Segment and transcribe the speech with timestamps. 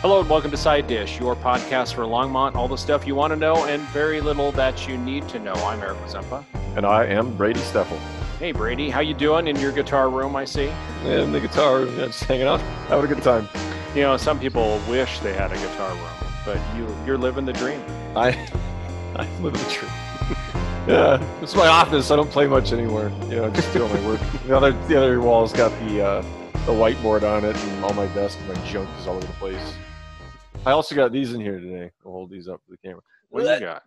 [0.00, 3.32] Hello and welcome to Side Dish, your podcast for Longmont, all the stuff you want
[3.32, 5.54] to know and very little that you need to know.
[5.54, 6.46] I'm Eric Zampa.
[6.76, 7.98] And I am Brady Steffel.
[8.38, 10.36] Hey Brady, how you doing in your guitar room?
[10.36, 10.66] I see.
[11.04, 13.48] Yeah, in the guitar room, yeah, just hanging out, having a good time.
[13.92, 17.52] You know, some people wish they had a guitar room, but you you're living the
[17.52, 17.82] dream.
[18.14, 18.28] I
[19.16, 19.90] I live the dream.
[20.86, 22.12] yeah, it's my office.
[22.12, 23.10] I don't play much anywhere.
[23.22, 24.20] You know, just doing my work.
[24.46, 26.22] The other the other wall's got the uh,
[26.66, 29.32] the whiteboard on it, and all my desk and my junk is all over the
[29.32, 29.74] place.
[30.66, 31.90] I also got these in here today.
[32.04, 33.00] I'll hold these up for the camera.
[33.30, 33.82] What do you got?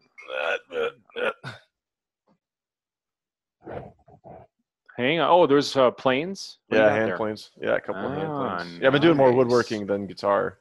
[4.98, 5.30] Hang on.
[5.30, 6.58] Oh, there's uh, planes.
[6.68, 7.18] What Yeah, hand there?
[7.18, 7.52] planes.
[7.62, 8.80] Yeah, a couple of hand Ah, planes.
[8.82, 10.60] Yeah, I've been doing more woodworking than guitar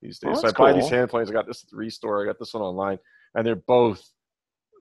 [0.00, 0.40] these Oh, days.
[0.40, 0.90] so I that's buy these cool.
[0.90, 1.30] hand planes.
[1.30, 2.22] I got this at the restore.
[2.22, 2.98] I got this one online,
[3.34, 4.08] and they're both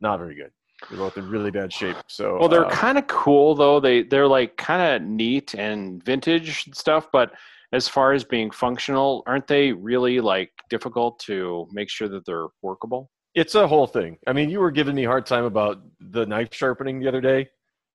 [0.02, 0.52] not very good.
[0.90, 1.98] They're both in really bad shape.
[2.08, 3.80] So Well, they're uh, kind of cool though.
[3.80, 7.34] They they're like kind of neat and vintage stuff, but
[7.74, 12.48] as far as being functional, aren't they really like difficult to make sure that they're
[12.62, 13.10] workable?
[13.38, 14.18] it's a whole thing.
[14.26, 17.22] I mean, you were giving me a hard time about the knife sharpening the other
[17.22, 17.48] day,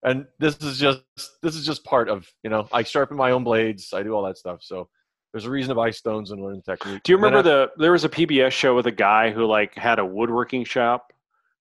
[0.05, 1.03] and this is just
[1.43, 3.93] this is just part of you know I sharpen my own blades.
[3.93, 4.61] I do all that stuff.
[4.63, 4.89] So
[5.33, 7.03] there's a reason to buy stones and learn technique.
[7.03, 9.75] Do you remember I- the there was a PBS show with a guy who like
[9.75, 11.13] had a woodworking shop,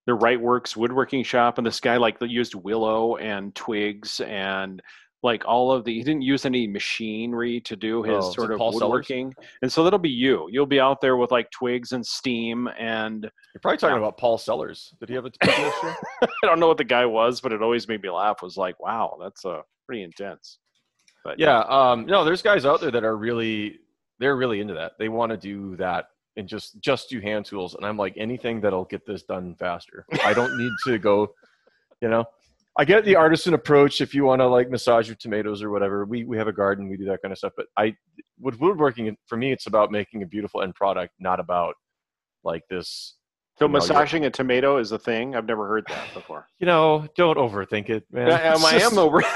[0.06, 4.80] the Right Works woodworking shop, and this guy like used willow and twigs and
[5.24, 8.58] like all of the he didn't use any machinery to do his Oh, sort of
[8.58, 8.82] Paul Sellers?
[8.82, 9.34] woodworking.
[9.62, 10.48] And so that'll be you.
[10.50, 13.22] You'll be out there with like twigs and steam and
[13.54, 14.00] You're probably talking Yeah.
[14.02, 14.92] about Paul Sellers.
[14.98, 15.30] Did he have a?
[15.42, 15.96] I
[16.42, 18.42] don't know what the guy was, but it always made me laugh.
[18.42, 20.58] Was like, wow, that's uh, pretty intense.
[21.24, 23.78] But Yeah, um, no, there's guys out there that are really
[24.18, 24.92] they're really into that.
[24.98, 27.74] They want to do that and just just do hand tools.
[27.76, 30.04] And I'm like, anything that'll get this done faster.
[30.24, 31.32] I don't need to go,
[32.00, 32.24] you know.
[32.78, 36.04] I get the artisan approach if you want to like massage your tomatoes or whatever.
[36.06, 37.52] We we have a garden, we do that kind of stuff.
[37.56, 37.94] But I
[38.40, 41.74] with woodworking for me, it's about making a beautiful end product, not about
[42.44, 43.16] like this.
[43.58, 45.36] so you know, massaging a tomato is a thing.
[45.36, 46.46] I've never heard that before.
[46.60, 48.32] You know, don't overthink it, man.
[48.32, 49.22] I, am- It's I am over.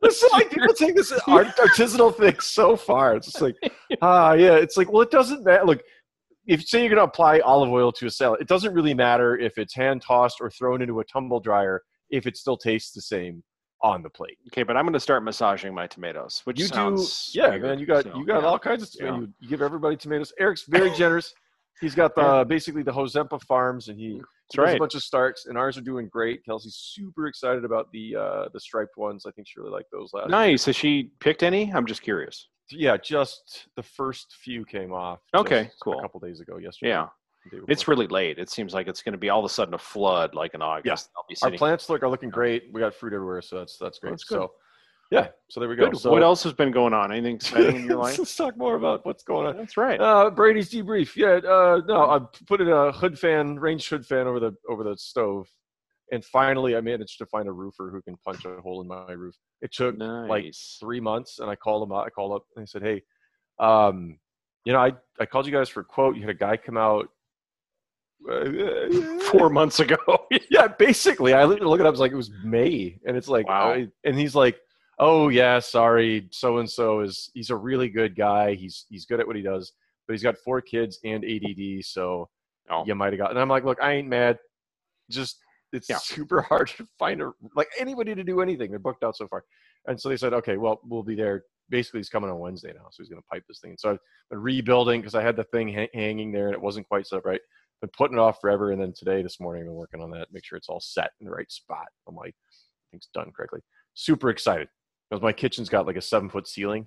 [0.00, 3.16] Listen, like people take this art, artisanal thing so far.
[3.16, 3.56] It's just like,
[4.02, 4.56] ah, yeah.
[4.56, 5.64] It's like, well, it doesn't matter.
[5.64, 5.82] Look,
[6.46, 8.94] if you say you're going to apply olive oil to a salad, it doesn't really
[8.94, 11.82] matter if it's hand tossed or thrown into a tumble dryer.
[12.10, 13.42] If it still tastes the same
[13.82, 16.42] on the plate, Okay, but I'm going to start massaging my tomatoes.
[16.44, 17.78] Which you do, yeah, weird, man.
[17.78, 18.48] You got so, you got yeah.
[18.48, 18.90] all kinds of.
[18.94, 19.16] Yeah.
[19.16, 20.32] You, you give everybody tomatoes.
[20.38, 21.32] Eric's very generous.
[21.80, 24.20] He's got the basically the Hozempa farms, and he
[24.54, 26.44] That's does a bunch of starts, and ours are doing great.
[26.44, 29.24] Kelsey's super excited about the uh, the striped ones.
[29.26, 30.30] I think she really liked those last.
[30.30, 30.66] Nice.
[30.66, 31.72] Has she picked any?
[31.72, 32.48] I'm just curious.
[32.70, 35.20] Yeah, just the first few came off.
[35.34, 35.98] Okay, cool.
[35.98, 36.90] A couple days ago, yesterday.
[36.90, 37.08] Yeah,
[37.68, 38.38] it's really late.
[38.38, 40.62] It seems like it's going to be all of a sudden a flood, like in
[40.62, 41.10] August.
[41.16, 42.64] I'll our plants look are looking great.
[42.72, 44.10] We got fruit everywhere, so that's that's great.
[44.10, 44.36] That's good.
[44.36, 44.52] So,
[45.10, 45.92] yeah, so there we go.
[45.92, 47.12] So, what else has been going on?
[47.12, 48.18] Anything exciting in your life?
[48.18, 49.56] Let's talk more about what's going on.
[49.56, 50.00] That's right.
[50.00, 51.14] Uh, Brady's debrief.
[51.14, 54.82] Yeah, uh, no, I put in a hood fan, range hood fan over the over
[54.82, 55.46] the stove,
[56.14, 59.12] and finally I managed to find a roofer who can punch a hole in my
[59.12, 59.34] roof.
[59.60, 59.98] It took
[60.28, 60.44] like
[60.80, 62.06] three months, and I called him out.
[62.06, 63.02] I called up and I said, "Hey,
[63.58, 64.18] um,
[64.64, 66.16] you know, I I called you guys for a quote.
[66.16, 67.08] You had a guy come out."
[68.30, 69.96] uh, Four months ago.
[70.50, 71.92] yeah, basically, I looked look it up.
[71.92, 73.72] It's like it was May, and it's like, Wow.
[73.72, 74.56] I- and he's like,
[74.98, 78.54] "Oh yeah, sorry, so and so is he's a really good guy.
[78.54, 79.72] He's he's good at what he does,
[80.06, 82.28] but he's got four kids and ADD, so
[82.70, 82.84] Oh.
[82.86, 84.38] you might have got." And I'm like, "Look, I ain't mad.
[85.10, 85.38] Just
[85.74, 85.98] it's Yeah.
[85.98, 88.70] super hard to find a like anybody to do anything.
[88.70, 89.44] They're booked out so far."
[89.86, 92.88] And so they said, "Okay, well, we'll be there." Basically, he's coming on Wednesday now,
[92.90, 93.74] so he's going to pipe this thing.
[93.78, 93.98] So I've
[94.30, 97.16] been rebuilding because I had the thing ha- hanging there and it wasn't quite set
[97.18, 97.40] up right
[97.80, 98.70] been putting it off forever.
[98.70, 101.10] And then today, this morning, I've been working on that, make sure it's all set
[101.20, 101.86] in the right spot.
[102.08, 102.34] I'm like,
[102.90, 103.60] things done correctly.
[103.94, 104.68] Super excited
[105.10, 106.86] because my kitchen's got like a seven foot ceiling,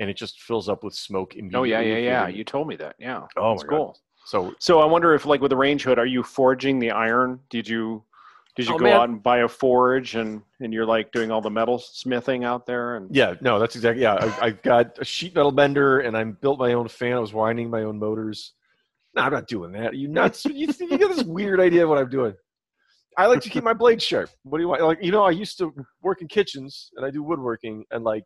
[0.00, 1.72] and it just fills up with smoke immediately.
[1.74, 2.28] Oh yeah, yeah, yeah.
[2.28, 2.96] you- told me that.
[2.98, 3.22] Yeah.
[3.36, 3.76] Oh That's my God.
[3.76, 3.98] cool.
[4.26, 7.38] So So I wonder if, like, with the range hood, are you forging the iron?
[7.48, 8.04] Did you
[8.56, 8.94] did you Oh, go man.
[8.94, 12.66] out and buy a forge and and you're like doing all the metal smithing out
[12.66, 12.96] there?
[12.96, 14.14] And yeah, no, that's exactly yeah.
[14.14, 17.12] I, I've got a sheet metal bender, and I built my own fan.
[17.12, 18.54] I was winding my own motors.
[19.14, 19.94] No, I'm not doing that.
[19.94, 20.44] You nuts?
[20.44, 22.34] you, you got this weird idea of what I'm doing.
[23.18, 24.28] I like to keep my blade sharp.
[24.42, 24.82] What do you want?
[24.82, 25.72] Like, you know, I used to
[26.02, 28.24] work in kitchens and I do woodworking, and like,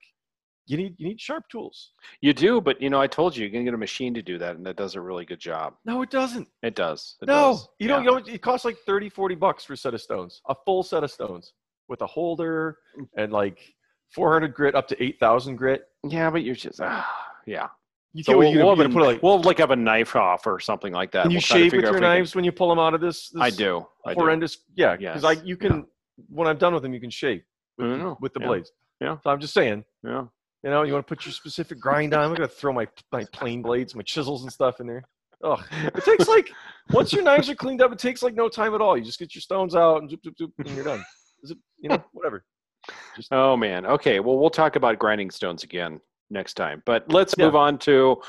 [0.70, 1.90] you need you need sharp tools.
[2.20, 4.38] you do, but you know, I told you you can get a machine to do
[4.38, 5.74] that, and that does a really good job.
[5.84, 6.48] No, it doesn't.
[6.62, 7.16] It does.
[7.22, 7.68] It no, does.
[7.78, 8.04] you don't.
[8.04, 8.10] Yeah.
[8.10, 8.28] You don't.
[8.28, 11.10] It costs like 30, 40 bucks for a set of stones, a full set of
[11.10, 11.52] stones
[11.88, 12.78] with a holder
[13.16, 13.58] and like
[14.14, 15.82] 400 grit up to 8,000 grit.
[16.08, 17.08] Yeah, but you're just ah,
[17.46, 17.68] yeah.
[18.12, 19.22] You So we'll, you, we'll, you have gonna a, put like.
[19.22, 21.22] we'll like have a knife off or something like that.
[21.22, 23.00] Can you We'll shave with your we can- knives when you pull them out of
[23.00, 23.30] this?
[23.30, 23.86] this I do.
[24.06, 24.20] I do.
[24.20, 24.58] horrendous.
[24.76, 25.86] Yeah, because I you can
[26.28, 27.42] when I'm done with them, you can shave
[27.78, 28.72] with, the- with the yeah, blades.
[29.00, 29.16] yeah.
[29.22, 30.24] So I'm just saying, Yeah.
[30.62, 32.22] You know, you want to put your specific grind on.
[32.22, 35.02] I'm gonna throw my my plane blades, my chisels and stuff in there.
[35.42, 35.56] Oh,
[35.94, 36.50] It takes like
[36.92, 38.96] once your knives are cleaned up, it takes like no time at all.
[38.96, 41.02] You just get your stones out and zoop, zoop, zoop, and you're done.
[41.42, 42.44] Is it you know, whatever.
[43.16, 43.86] Just Oh man.
[43.86, 44.20] Okay.
[44.20, 45.98] Well, we'll talk about grinding stones again
[46.28, 46.82] next time.
[46.84, 47.46] But let's Yeah.
[47.46, 48.20] move on to.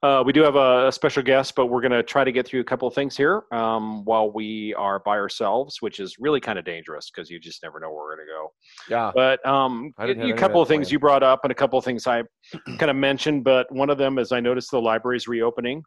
[0.00, 2.46] Uh, we do have a, a special guest, but we're going to try to get
[2.46, 6.40] through a couple of things here um, while we are by ourselves, which is really
[6.40, 8.52] kind of dangerous because you just never know where we're going to go.
[8.88, 9.10] yeah.
[9.12, 11.54] But um, a didn't have any of couple of things you brought up and a
[11.54, 12.22] couple of things I
[12.78, 15.82] kind of mentioned, but one of them is I noticed the library's reopening.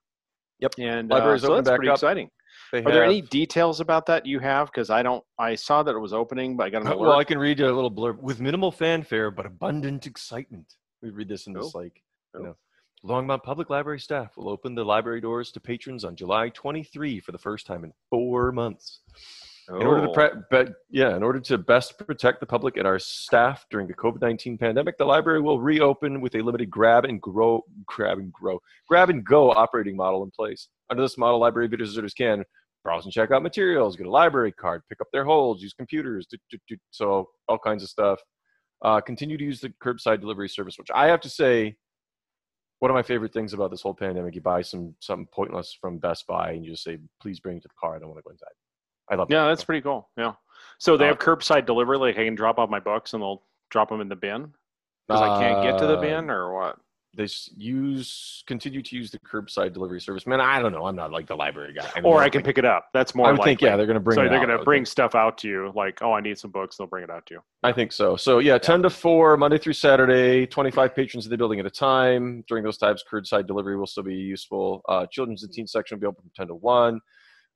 [0.59, 0.73] Yep.
[0.77, 1.95] And Library's uh, so that's pretty up.
[1.95, 2.29] exciting.
[2.71, 4.67] They Are there any details about that you have?
[4.67, 5.23] Because I don't.
[5.39, 6.99] I saw that it was opening, but I got an alert.
[6.99, 8.19] well, I can read you a little blurb.
[8.21, 10.67] With minimal fanfare but abundant excitement.
[11.01, 11.81] We read this in this Cool.
[11.81, 12.01] like
[12.35, 12.55] you know.
[13.06, 17.31] Longmont Public Library staff will open the library doors to patrons on July 23 for
[17.31, 19.00] the first time in four months.
[19.69, 20.13] In order to Oh.
[20.13, 23.94] pre- be- yeah, in order to best protect the public and our staff during the
[23.94, 28.59] COVID-19 pandemic, the library will reopen with a limited grab and grow, grab and grow,
[28.88, 30.68] grab and go operating model in place.
[30.89, 32.44] Under this model, library visitors can
[32.83, 36.25] browse and check out materials, get a library card, pick up their holds, use computers,
[36.27, 38.19] do, do, do, so all kinds of stuff.
[38.81, 41.77] Uh, continue to use the curbside delivery service, which I have to say,
[42.81, 46.00] one of my favorite things about this whole pandemic, you buy some something pointless from
[46.00, 47.95] Best Buy and you just say, please bring it to the car.
[47.95, 48.50] I don't want to go inside.
[49.07, 49.36] I love that.
[49.36, 49.50] Yeah, that.
[49.50, 50.10] that's pretty cool.
[50.18, 50.33] Yeah.
[50.80, 51.98] So they Uh, have curbside delivery.
[52.00, 54.51] Like I can drop off my books and they'll drop them in the bin
[55.07, 56.80] because I can't get to the Uh, bin, or what?
[57.13, 57.27] They
[57.57, 60.25] use continue to use the curbside delivery service.
[60.25, 60.85] Man, I don't know.
[60.85, 61.89] I'm not like the library guy.
[61.95, 62.87] mean, Or I I can think- pick it up.
[62.93, 63.27] That's more.
[63.27, 63.51] I would likely.
[63.51, 64.15] think yeah, they're going to bring.
[64.15, 65.71] so they're going to bring stuff out to you.
[65.75, 66.77] Like, oh, I need some books.
[66.77, 67.41] They'll bring it out to you.
[67.63, 68.15] I think so.
[68.15, 71.69] So yeah, ten to four, Monday through Saturday, twenty-five patrons in the building at a
[71.69, 72.43] time.
[72.47, 74.81] During those times, curbside delivery will still be useful.
[74.87, 77.01] Uh, children's and teen section will be open from ten to one.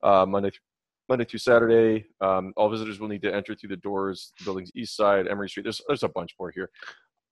[0.03, 0.61] Uh, Monday, th-
[1.07, 4.33] Monday through Saturday, um, all visitors will need to enter through the doors.
[4.39, 5.63] The building's east side, Emery Street.
[5.63, 6.69] There's there's a bunch more here.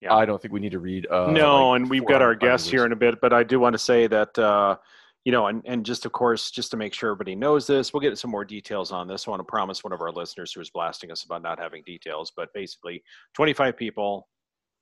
[0.03, 0.13] Yeah.
[0.15, 1.07] I don't think we need to read.
[1.09, 3.59] Uh, no, like and we've got our guests here in a bit, but I do
[3.59, 4.75] want to say that, uh,
[5.23, 8.01] you know, and, and just of course, just to make sure everybody knows this, we'll
[8.01, 9.25] get some more details on this.
[9.27, 11.83] I want to promise one of our listeners who was blasting us about not having
[11.85, 13.01] details, but basically,
[13.35, 14.27] 25 people,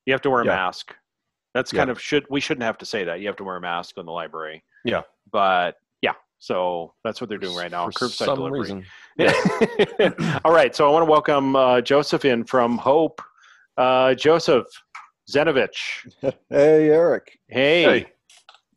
[0.08, 0.56] you have to wear a Yeah.
[0.56, 0.96] mask.
[1.54, 1.82] That's Yeah.
[1.82, 3.20] kind of should we shouldn't have to say that.
[3.20, 4.64] You have to wear a mask in the library.
[4.86, 5.02] Yeah.
[5.32, 7.86] But yeah, so that's what they're doing right now.
[7.92, 8.60] For curbside some delivery.
[8.62, 8.86] reason.
[10.44, 13.22] All right, so I want to welcome uh, Joseph in from Hope.
[13.78, 14.66] Uh, Joseph
[15.32, 15.78] Zanovich.
[16.50, 17.40] Hey, Eric.
[17.48, 17.84] Hey.
[17.84, 18.06] Hey.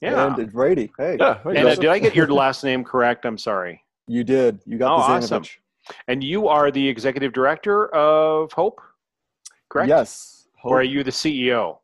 [0.00, 0.34] Yeah.
[0.34, 0.92] And Brady.
[0.98, 1.16] Hey.
[1.18, 1.38] Yeah.
[1.44, 3.24] hey, And uh, did I get your last name correct?
[3.24, 3.82] I'm sorry.
[4.06, 4.60] You did.
[4.66, 5.44] You got Oh, the awesome.
[6.08, 8.80] And you are the executive director of Hope,
[9.68, 9.88] correct?
[9.88, 10.46] Yes.
[10.62, 11.78] Or are you the CEO?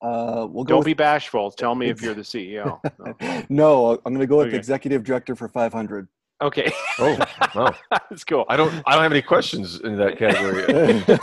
[0.00, 1.50] Uh, we'll go Don't with, be bashful.
[1.50, 2.80] Tell me if you're the CEO.
[3.20, 3.42] No.
[3.48, 4.56] no, I'm going to go with Okay.
[4.56, 6.08] executive director for 500.
[6.40, 6.70] Okay,
[7.00, 7.18] Oh,
[7.54, 7.74] wow.
[8.08, 8.44] that's cool.
[8.48, 8.72] I don't.
[8.86, 10.62] I don't have any questions in that category.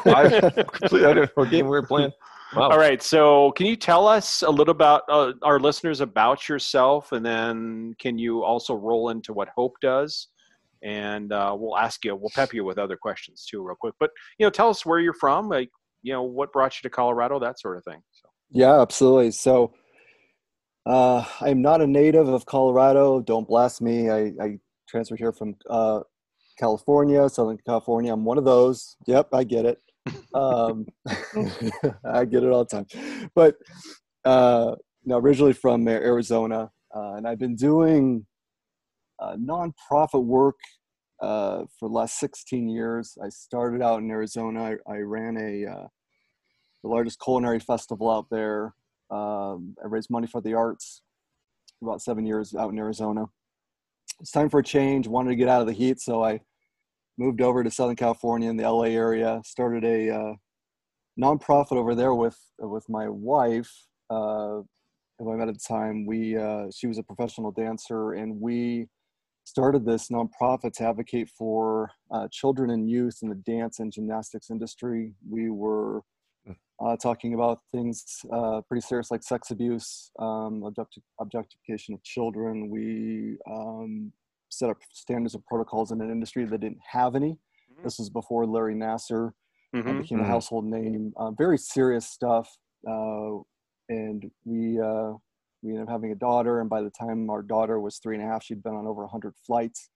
[0.13, 1.05] I completely.
[1.05, 2.11] I don't know what game we're playing.
[2.53, 2.69] Wow.
[2.69, 3.01] All right.
[3.01, 7.95] So, can you tell us a little about uh, our listeners about yourself, and then
[7.99, 10.27] can you also roll into what Hope does?
[10.83, 13.95] And uh, we'll ask you, we'll pep you with other questions too, real quick.
[13.99, 15.69] But you know, tell us where you're from, like
[16.03, 18.01] you know, what brought you to Colorado, that sort of thing.
[18.11, 19.31] So, Yeah, absolutely.
[19.31, 19.73] So,
[20.85, 23.21] uh, I'm not a native of Colorado.
[23.21, 24.09] Don't blast me.
[24.11, 26.01] I, I transferred here from uh,
[26.59, 28.13] California, Southern California.
[28.13, 28.95] I'm one of those.
[29.07, 29.81] Yep, I get it.
[30.33, 30.85] Um,
[32.05, 33.29] I get it all the time.
[33.33, 33.55] But
[34.23, 38.25] uh, no, originally from Arizona, uh, and I've been doing
[39.19, 40.55] uh, nonprofit work
[41.21, 43.17] uh, for the last 16 years.
[43.23, 44.75] I started out in Arizona.
[44.87, 45.87] I, I ran a uh,
[46.83, 48.75] the largest culinary festival out there.
[49.09, 51.01] Um, I raised money for the arts
[51.81, 53.25] about seven years out in Arizona.
[54.19, 55.07] It's time for a change.
[55.07, 56.41] Wanted to get out of the heat, so I
[57.17, 59.41] moved over to Southern California in the LA area.
[59.45, 60.33] Started a uh,
[61.19, 63.71] nonprofit over there with with my wife,
[64.09, 64.61] uh,
[65.19, 66.05] who I met at the time.
[66.05, 68.87] We uh, she was a professional dancer, and we
[69.45, 74.49] started this nonprofit to advocate for uh, children and youth in the dance and gymnastics
[74.49, 75.13] industry.
[75.29, 76.01] We were
[76.83, 82.69] uh, talking about things uh, pretty serious like sex abuse, um, objecti- objectification of children.
[82.69, 83.54] We um,
[84.57, 87.37] set up standards and protocols in an industry that didn't have any.
[87.71, 87.83] Mhm.
[87.83, 89.33] This was before Larry Nassar
[89.73, 90.01] uh, Mhm.
[90.01, 90.27] became a Mhm.
[90.27, 91.13] household name.
[91.17, 92.49] Uh, very serious stuff.
[92.87, 93.39] Uh,
[93.89, 95.13] and we uh,
[95.61, 98.23] we ended up having a daughter, and by the time our daughter was three and
[98.23, 99.89] a half, she'd been on over 100 flights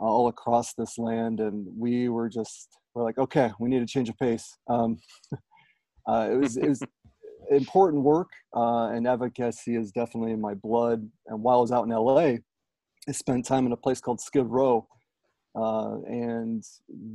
[0.00, 3.86] uh, all across this land, and we were just we're like, okay, we need to
[3.86, 4.56] change of pace.
[4.68, 4.98] Um,
[6.08, 6.82] uh, it was it was
[7.50, 11.08] important work, uh, and advocacy is definitely in my blood.
[11.26, 12.38] And while I was out in LA,
[13.08, 14.86] I spent time in a place called Skid Row,
[15.54, 16.62] Uh, and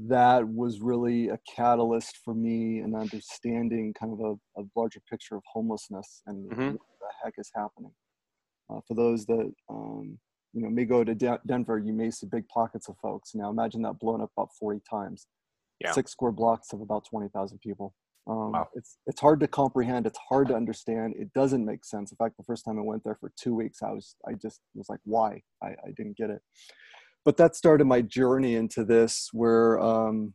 [0.09, 5.35] that was really a catalyst for me in understanding kind of a, a larger picture
[5.37, 6.71] of homelessness and Mhm.
[6.73, 7.93] what the heck is happening.
[8.69, 10.19] Uh, for those that um,
[10.51, 13.33] you know may go to De- Denver, you may see big pockets of folks.
[13.35, 15.27] Now imagine that blown up about 40 times.
[15.79, 15.91] Yeah.
[15.93, 17.93] Six square blocks of about 20,000 people.
[18.27, 18.67] Um, Wow.
[18.73, 20.05] It's it's hard to comprehend.
[20.07, 21.15] It's hard to understand.
[21.17, 22.11] It doesn't make sense.
[22.11, 24.61] In fact, the first time I went there for two weeks, I was I just
[24.75, 25.41] was like, why?
[25.61, 26.41] I, I didn't get it.
[27.25, 30.33] But that started my journey into this, where um,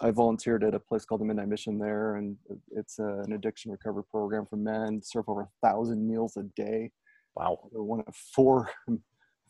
[0.00, 2.36] I volunteered at a place called the Midnight Mission there, and
[2.72, 5.00] it's a, an addiction recovery program for men.
[5.02, 6.90] Serve over a thousand meals a day.
[7.36, 7.58] Wow.
[7.70, 8.70] We're one of four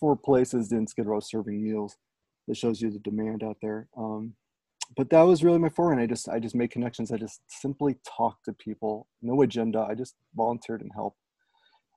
[0.01, 1.97] four places in Skid Row serving meals.
[2.49, 3.89] That shows you the demand out there.
[3.97, 4.35] Um,
[4.97, 6.03] but that was really my forte.
[6.03, 7.13] I just I just made connections.
[7.13, 9.87] I just simply talked to people, no agenda.
[9.89, 11.19] I just volunteered and helped.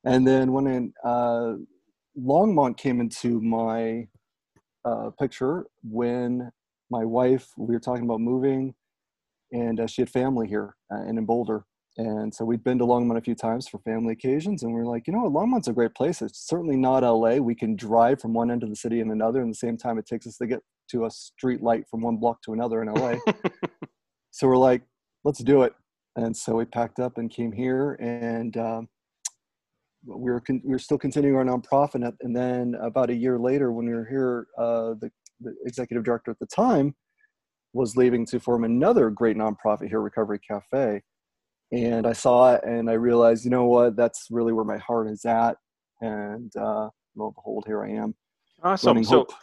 [0.06, 1.54] And then when uh,
[2.20, 4.08] Longmont came into my
[4.86, 6.52] uh, picture, when
[6.90, 8.76] my wife we were talking about moving,
[9.52, 11.66] and uh, she had family here uh, and in Boulder,
[11.98, 14.86] and so we'd been to Longmont a few times for family occasions, and we are
[14.86, 16.22] like, you know Longmont's a great place.
[16.22, 17.38] It's certainly not LA.
[17.38, 19.98] We can drive from one end of the city and another in the same time
[19.98, 22.94] it takes us to get to a street light from one block to another in
[22.94, 23.16] LA.
[24.32, 24.82] so we're like,
[25.24, 25.74] let's do it.
[26.16, 28.90] And so we packed up and came here, and um,
[30.06, 32.14] we were con- we were still continuing our nonprofit.
[32.22, 35.12] And- then about a year later, when we were here, uh, the,
[35.42, 36.96] the executive director at the time
[37.74, 41.02] was leaving to form another great nonprofit here, Recovery Cafe.
[41.72, 45.10] And I saw it, and I realized, you know what, that's really where my heart
[45.10, 45.58] is at.
[46.02, 48.14] And uh, lo and behold, here I am.
[48.62, 49.04] Awesome.
[49.04, 49.34] So, Hope.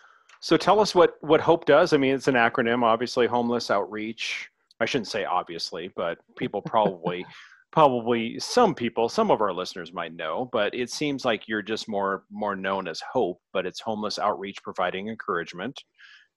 [0.40, 1.92] So tell us what what Hope does.
[1.92, 4.49] I mean, it's an acronym, obviously, homeless outreach.
[4.80, 7.26] I shouldn't say obviously, but people probably,
[7.73, 10.49] probably some people, some of our listeners might know.
[10.52, 14.62] But it seems like you're just more more known as Hope, but it's homeless outreach,
[14.62, 15.82] providing encouragement.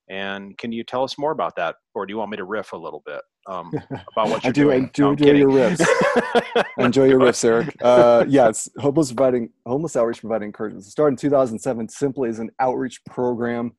[0.10, 2.74] And can you tell us more about that, or do you want me to riff
[2.74, 3.72] a little bit um,
[4.12, 5.42] about what I you're do, I do No, enjoy kidding.
[5.42, 5.82] your riffs.
[5.82, 7.74] I enjoy your riffs, Eric.
[7.82, 10.86] Uh, yes, homeless providing homeless outreach providing encouragement.
[10.86, 13.72] It started in 2007 simply as an outreach program,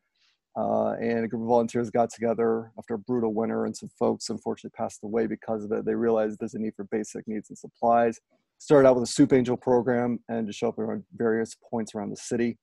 [0.56, 4.30] uh, and a group of volunteers got together after a brutal winter, and some folks
[4.30, 5.84] unfortunately passed away because of it.
[5.84, 8.20] They realized there's a need for basic needs and supplies.
[8.58, 12.10] Started out with a soup angel program and to show up around various points around
[12.10, 12.56] the city.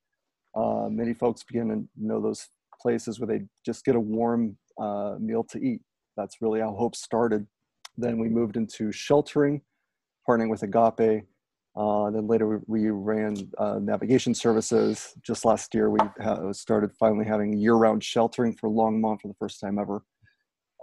[0.55, 2.47] Uh, many folks begin to know those
[2.81, 5.81] places where they just get a warm uh, meal to eat.
[6.17, 7.45] That's really how Hope started.
[7.97, 9.61] Then we moved into sheltering,
[10.27, 11.25] partnering with Agape.
[11.81, 15.15] Uh, then later we, we ran uh, navigation services.
[15.23, 19.59] Just last year we ha- started finally having year-round sheltering for Longmont for the first
[19.59, 19.97] time ever.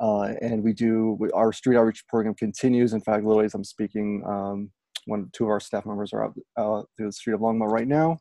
[0.01, 2.95] Uh, and we do we, our street outreach program continues.
[2.95, 4.71] In fact, literally as I'm speaking, um,
[5.07, 7.91] one two of our staff members are out, out through the street of Longmont right
[8.01, 8.19] now,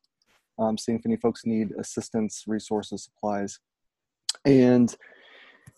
[0.59, 3.59] um, seeing if any folks need assistance, resources, supplies,
[4.45, 4.95] and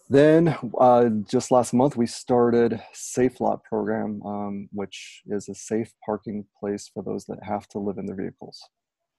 [0.10, 5.94] then uh, just last month we started Safe Lot program, um, which is a safe
[6.06, 8.60] parking place for those that have to live in their vehicles.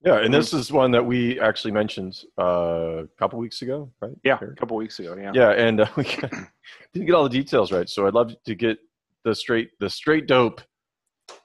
[0.05, 4.13] Yeah, and this is one that we actually mentioned uh, a couple weeks ago, right?
[4.25, 5.15] Yeah, a couple weeks ago.
[5.21, 5.33] Yeah.
[5.35, 8.79] Yeah, and uh, we didn't get all the details right, so I'd love to get
[9.25, 10.63] the straight the straight dope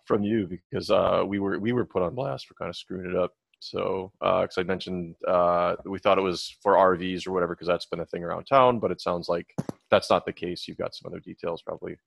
[0.06, 3.10] from you because uh, we were we were put on blast for kind of screwing
[3.10, 3.34] it up.
[3.60, 7.86] So, because I mentioned uh, we thought it was for RVs or whatever, because that's
[7.86, 9.48] been a thing around town, but it sounds like
[9.90, 10.68] that's not the case.
[10.68, 11.98] You've got some other details probably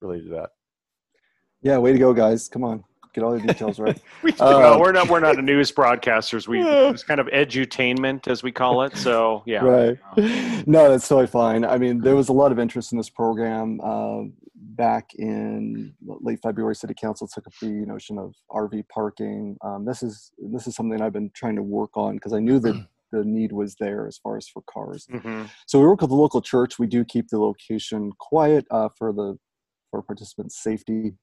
[0.00, 0.50] related to that.
[1.62, 2.48] Yeah, way to go, guys!
[2.48, 3.98] Come on, get all the details right.
[4.22, 6.46] We Uh, well, we're not we're not a news broadcasters.
[6.46, 6.88] We Yeah.
[6.90, 8.96] it's kind of edutainment as we call it.
[8.96, 9.64] So yeah.
[9.64, 9.98] Right.
[10.66, 11.62] No, that's totally fine.
[11.64, 14.22] I mean, there was a lot of interest in this program uh,
[14.76, 16.74] back in late February.
[16.74, 19.56] City Council took up the notion of RV parking.
[19.62, 22.58] Um, this is this is something I've been trying to work on because I knew
[22.60, 25.06] that the need was there as far as for cars.
[25.10, 26.78] hmm So we work with the local church.
[26.78, 29.38] We do keep the location quiet uh, for the
[29.90, 31.14] for participants' safety.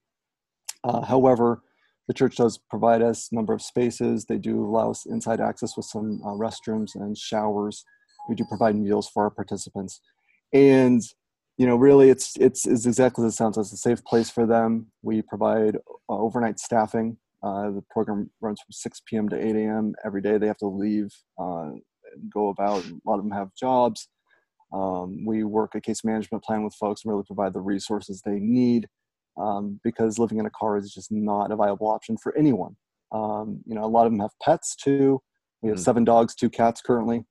[0.84, 1.62] Uh, however,
[2.08, 4.26] the church does provide us a number of spaces.
[4.26, 7.84] They do allow us inside access with some uh, restrooms and showers.
[8.30, 10.00] We do provide meals for our participants,
[10.54, 11.02] and
[11.58, 13.58] you know, really, it's it's, it's exactly as it sounds.
[13.58, 14.88] It's a safe place for them.
[15.02, 17.18] We provide uh, overnight staffing.
[17.44, 19.28] Uh, the program runs from 6 p.m.
[19.30, 19.94] to 8 a.m.
[20.06, 20.38] every day.
[20.38, 21.82] They have to leave uh, and
[22.34, 22.84] go about.
[22.86, 24.08] A lot of them have jobs.
[24.74, 28.40] Um, we work a case management plan with folks and really provide the resources they
[28.40, 28.88] need
[29.38, 32.76] um, because living in a car is just not a viable option for anyone.
[33.12, 35.22] Um, you know, a lot of them have pets too.
[35.62, 35.84] We have Mm.
[35.84, 37.26] seven dogs, two cats currently.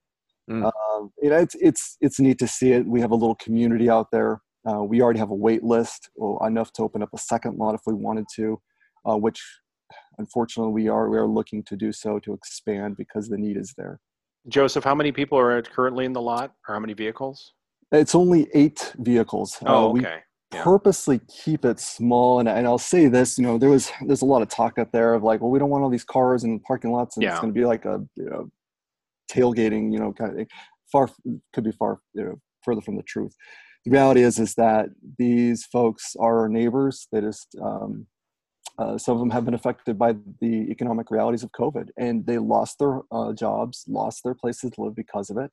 [0.50, 0.70] Mm.
[1.00, 2.86] Um, you know, it's it's it's neat to see it.
[2.86, 4.40] We have a little community out there.
[4.68, 7.74] Uh, we already have a wait list, well, enough to open up a second lot
[7.74, 8.60] if we wanted to,
[9.08, 9.40] uh, which
[10.18, 13.72] unfortunately we are we are looking to do so to expand because the need is
[13.76, 14.00] there.
[14.48, 17.52] Joseph, how many people are currently in the lot, or how many vehicles?
[17.92, 19.58] It's only eight vehicles.
[19.66, 20.06] Oh, Uh, we.
[20.52, 20.64] Yeah.
[20.64, 23.38] purposely keep it small, and, and I'll say this.
[23.38, 25.60] You know, there was there's a lot of talk out there of like, well, we
[25.60, 28.04] don't want all these cars in parking lots, and it's going to be like a
[28.16, 28.50] you know,
[29.30, 30.48] tailgating, you know, kind of thing.
[30.92, 31.08] Far
[31.52, 33.34] could be far you know, further from the truth.
[33.84, 37.08] The reality is is that these folks are our neighbors.
[37.12, 38.06] They just um,
[38.78, 42.38] uh, some of them have been affected by the economic realities of COVID, and they
[42.38, 45.50] lost their uh, jobs, lost their places to live because of it.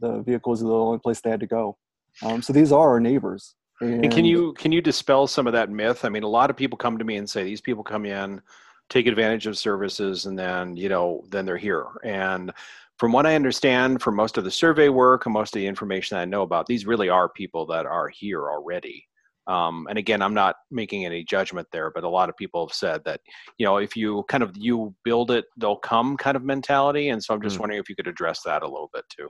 [0.00, 1.76] The vehicles are the only place they had to go.
[2.22, 3.56] Um, so these are our neighbors.
[3.80, 6.04] And can you can you dispel some of that myth?
[6.04, 8.40] I mean, a lot of people come to me and say these people come in,
[8.88, 11.86] take advantage of services, and then you know then they're here.
[12.04, 12.52] And
[12.98, 16.16] from what I understand, from most of the survey work and most of the information
[16.16, 19.06] that I know about, these really are people that are here already.
[19.46, 22.74] Um, and again, I'm not making any judgment there, but a lot of people have
[22.74, 23.20] said that
[23.58, 27.10] you know if you kind of you build it, they'll come kind of mentality.
[27.10, 27.60] And so I'm just Mm.
[27.60, 29.28] wondering if you could address that a little bit too.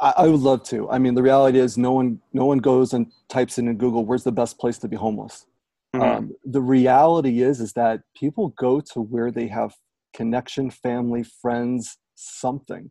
[0.00, 0.90] I, I would love to.
[0.90, 4.04] I mean, the reality is, no one, no one goes and types in in Google,
[4.04, 5.46] "Where's the best place to be homeless?"
[5.94, 6.02] Mhm.
[6.02, 9.72] Um, the reality is, is that people go to where they have
[10.14, 12.90] connection, family, friends, something,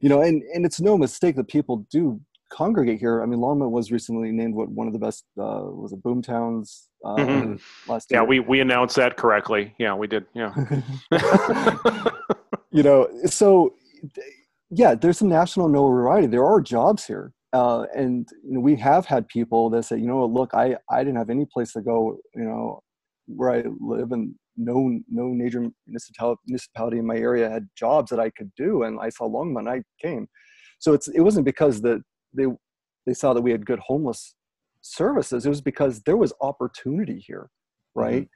[0.00, 0.22] you know.
[0.22, 3.22] And and it's no mistake that people do congregate here.
[3.22, 6.88] I mean, Longmont was recently named what one of the best uh, was it Boomtowns
[7.04, 7.60] uh, Mhm.
[7.88, 9.74] last yeah, we we announced that correctly.
[9.78, 10.26] Yeah, we did.
[10.34, 10.52] Yeah.
[12.72, 13.74] you know so
[14.70, 19.04] yeah there's some national notoriety there are jobs here uh, and you know, we have
[19.04, 22.16] had people that say you know look i i didn't have any place to go
[22.34, 22.80] you know
[23.26, 28.20] where i live and no no major municipality, municipality in my area had jobs that
[28.20, 30.28] i could do and i saw longmont i came.
[30.78, 32.02] So it's it wasn't because that
[32.36, 32.46] they
[33.06, 34.34] they saw that we had good homeless
[34.82, 37.48] services it was because there was opportunity here
[37.94, 38.28] right?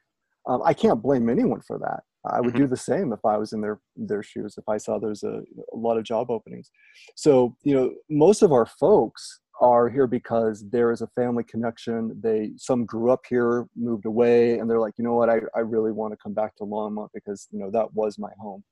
[0.48, 2.00] Um, i can't blame anyone for that.
[2.28, 4.54] I would do the same if I was in their their shoes.
[4.58, 5.42] If I saw there's a,
[5.72, 6.70] a lot of job openings,
[7.14, 12.18] so you know most of our folks are here because there is a family connection.
[12.22, 15.60] They some grew up here, moved away, and they're like, you know what, I, I
[15.60, 18.62] really want to come back to Longmont because you know that was my home.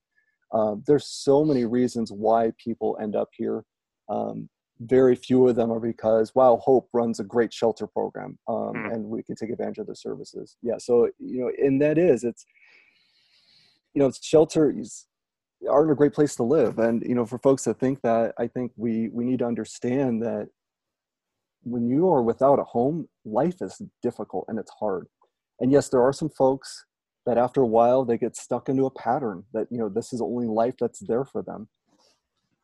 [0.53, 3.65] Um, there's so many reasons why people end up here.
[4.09, 4.49] Um,
[4.81, 8.91] very few of them are because wow, Hope runs a great shelter program, um, Hmm.
[8.93, 10.57] and we can take advantage of the services.
[10.63, 12.45] Yeah, so you know, and that is it's
[13.95, 15.07] you know, shelter is
[15.71, 16.79] are a great place to live.
[16.79, 20.23] And you know, for folks that think that, I think we we need to understand
[20.23, 20.49] that
[21.65, 25.07] when you are without a home, life is difficult and it's hard.
[25.61, 26.85] And yes, there are some folks
[27.27, 30.19] that after a while they get stuck into a pattern that you know this is
[30.19, 31.69] the only life that's there for them,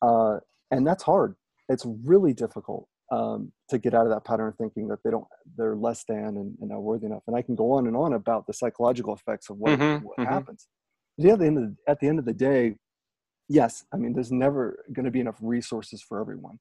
[0.03, 0.39] uh,
[0.71, 1.35] and that's hard.
[1.69, 5.27] It's really difficult um, to get out of that pattern of thinking that they don't
[5.57, 7.23] they're less than and, and not worthy enough.
[7.27, 10.19] And I can go on and on about the psychological effects of what, Mhm, what
[10.19, 10.27] mhm.
[10.27, 10.69] happens.
[11.19, 12.77] At the end of the, at the end of the day,
[13.49, 16.59] yes, I mean there's never going to be enough resources for everyone,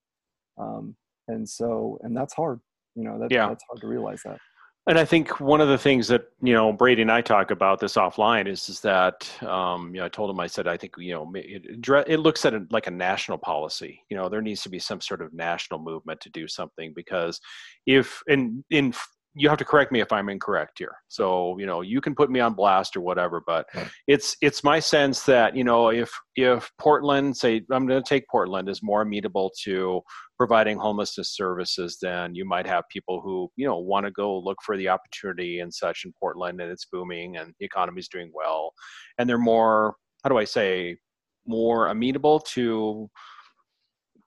[0.57, 0.95] um,
[1.29, 2.59] and so and that's hard.
[2.95, 3.47] You know that, Yeah.
[3.47, 4.39] that's hard to realize that.
[4.87, 7.79] And I think one of the things that you know Brady and I talk about
[7.79, 10.95] this offline is is that um, you know I told him I said I think
[10.97, 14.01] you know it, it it looks at it like a national policy.
[14.09, 17.39] You know there needs to be some sort of national movement to do something because
[17.85, 18.93] if in in
[19.35, 20.95] you have to correct me if I'm incorrect here.
[21.07, 23.67] So you know you can put me on blast or whatever, but
[24.07, 28.27] it's it's my sense that you know if if Portland say I'm going to take
[28.29, 30.01] Portland is more amenable to
[30.37, 34.57] providing homelessness services, then you might have people who you know want to go look
[34.65, 38.73] for the opportunity and such in Portland, and it's booming and the economy's doing well,
[39.17, 40.97] and they're more how do I say
[41.45, 43.09] more amenable to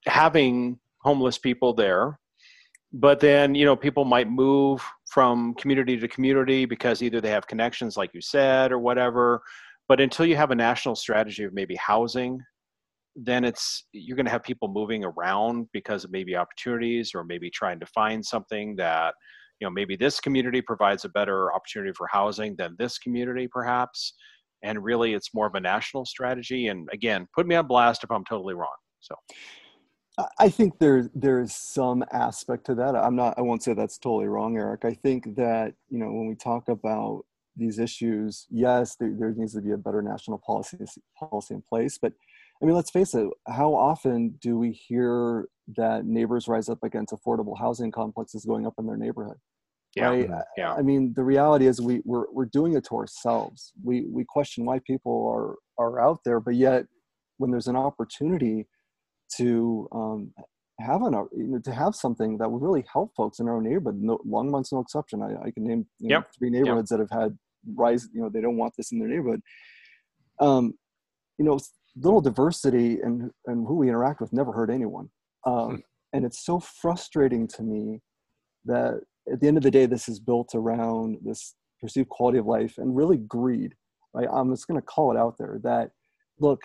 [0.07, 2.19] having homeless people there.
[2.93, 7.47] But then you know people might move from community to community because either they have
[7.47, 9.43] connections, like you said, or whatever.
[9.89, 12.41] But until you have a national strategy of maybe housing
[13.15, 17.51] then it's you're going to have people moving around because of maybe opportunities or maybe
[17.51, 19.15] trying to find something that
[19.61, 24.15] you know maybe this community provides a better opportunity for housing than this community perhaps.
[24.65, 26.69] And really it's more of a national strategy.
[26.69, 29.15] And again put me on blast if i'm totally wrong so
[30.19, 32.95] I- I think there there is some aspect to that.
[32.97, 33.39] I'm not.
[33.39, 34.85] I won't say that's totally wrong, Eric.
[34.85, 37.25] I think that you know when we talk about
[37.57, 40.79] these issues, yes, there, there needs to be a better national policy
[41.19, 41.99] policy in place.
[41.99, 42.13] But
[42.63, 43.29] I mean, let's face it.
[43.49, 48.75] How often do we hear that neighbors rise up against affordable housing complexes going up
[48.79, 49.39] in their neighborhood?
[49.97, 50.29] yeah Right?
[50.29, 50.41] Mm-hmm.
[50.57, 53.73] yeah I mean, the reality is we we're we're doing it to ourselves.
[53.83, 56.87] We we question why people are are out there, but yet
[57.39, 58.67] when there's an opportunity
[59.37, 60.33] to um,
[60.81, 63.65] have an you know, to have something that would really help folks in our own
[63.65, 64.01] neighborhood.
[64.01, 65.23] No, Longmont's no exception.
[65.23, 66.29] I, I can name you know, Yep.
[66.39, 67.39] three neighborhoods that have had
[67.75, 68.09] rise.
[68.13, 69.43] You know, they don't want this in their neighborhood.
[70.41, 70.75] Um,
[71.39, 71.59] you know,
[71.97, 75.09] little diversity and and who we interact with never hurt anyone.
[75.47, 75.77] Um, Hmm.
[76.15, 78.01] and it's so frustrating to me
[78.65, 79.01] that
[79.33, 82.75] at the end of the day, this is built around this perceived quality of life
[82.79, 83.75] and really greed.
[84.15, 84.29] Right?
[84.31, 85.91] I'm just going to call it out there that
[86.39, 86.63] look,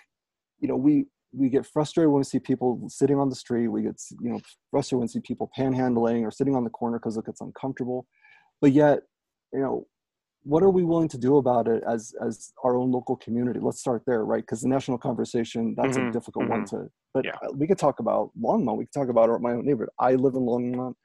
[0.60, 3.68] you know, we we get frustrated when we see people sitting on the street.
[3.68, 4.40] We get you know
[4.72, 8.08] frustrated when we see people panhandling or sitting on the corner because it gets uncomfortable.
[8.62, 9.04] But yet,
[9.54, 9.88] you know,
[10.44, 13.60] what are we willing to do about it as as our own local community?
[13.60, 14.44] Let's start there, right?
[14.44, 16.90] Because the national conversation that's Mhm, a difficult one to.
[17.14, 17.38] But Yeah.
[17.54, 18.78] we could talk about Longmont.
[18.78, 19.90] We could talk about our, my own neighborhood.
[20.00, 20.96] I live in Longmont.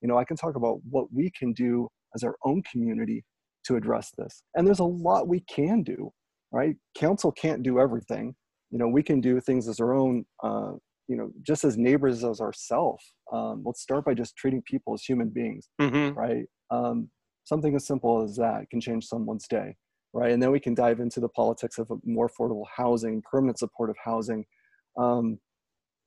[0.00, 3.24] You know, I can talk about what we can do as our own community
[3.64, 4.42] to address this.
[4.54, 6.12] And there's a lot we can do,
[6.50, 6.76] right?
[6.96, 8.34] Council can't do everything.
[8.72, 10.24] You know, we can do things as our own.
[10.42, 10.72] Uh,
[11.08, 13.04] you know, just as neighbors as ourselves.
[13.32, 16.16] Um, let's start by just treating people as human beings Mm-hmm.
[16.18, 16.46] right?
[16.70, 17.10] Um,
[17.44, 19.76] something as simple as that can change someone's day,
[20.14, 20.30] right?
[20.32, 24.46] And then we can dive into the politics of more affordable housing, permanent supportive housing,
[24.96, 25.38] um,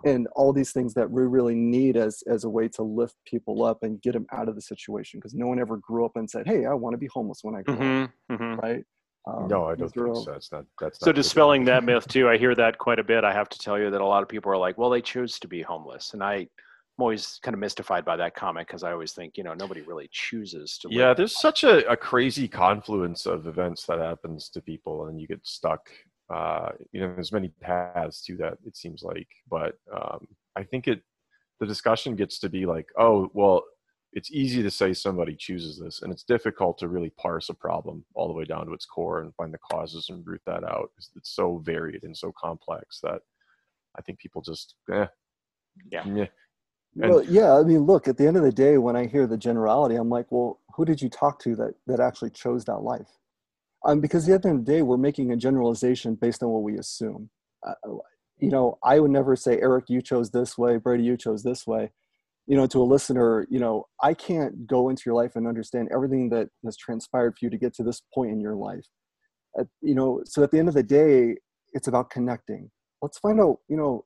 [0.06, 3.64] and all these things that we really need as as a way to lift people
[3.64, 5.20] up and get them out of the situation.
[5.20, 7.56] Because no one ever grew up and said, "Hey, I want to be homeless when
[7.56, 7.96] I grow up,"
[8.30, 8.34] Mm-hmm.
[8.34, 8.60] Mm-hmm.
[8.60, 8.84] right?
[9.28, 10.32] Um, no, I don't think all- so.
[10.32, 10.66] That's not.
[10.80, 13.24] That's So not dispelling that myth too, I hear that quite a bit.
[13.24, 15.40] I have to tell you that a lot of people are like, "Well, they chose
[15.40, 16.48] to be homeless," and I, I'm
[17.00, 20.10] always kind of mystified by that comment because I always think, you know, nobody really
[20.12, 20.90] chooses to.
[20.92, 25.20] Yeah, live there's such a, a crazy confluence of events that happens to people, and
[25.20, 25.90] you get stuck.
[26.30, 28.58] Uh, you know, there's many paths to that.
[28.66, 31.02] It seems like, but um, I think it.
[31.62, 33.64] The discussion gets to be like, oh, well,
[34.16, 38.04] it's easy to say somebody chooses this, and it's difficult to really parse a problem
[38.16, 40.90] all the way down to its core and find the causes and root that out.
[40.98, 43.22] It's, it's so varied and so complex that
[43.98, 45.06] I think people just, eh,
[45.92, 46.06] Yeah.
[46.06, 46.28] meh.
[47.02, 47.58] And- well, yeah.
[47.58, 48.08] I mean, look.
[48.08, 50.86] At the end of the day, when I hear the generality, I'm like, well, who
[50.86, 53.10] did you talk to that that actually chose that life?
[53.84, 56.64] Um, because at the end of the day, we're making a generalization based on what
[56.64, 57.30] we assume.
[57.68, 57.74] Uh,
[58.38, 61.68] you know, I would never say, Eric, you chose this way, Brady, you chose this
[61.68, 61.92] way.
[62.48, 65.90] You know, to a listener, you know, I can't go into your life and understand
[65.92, 68.86] everything that has transpired for you to get to this point in your life.
[69.82, 71.38] You know, so at the end of the day,
[71.74, 72.70] it's about connecting.
[73.02, 74.06] Let's find out, you know,